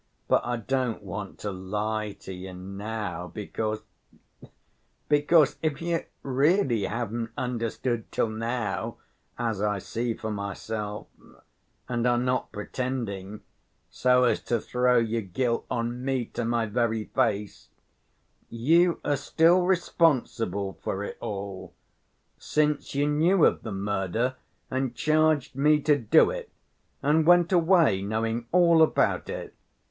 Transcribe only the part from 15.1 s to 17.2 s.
guilt on me to my very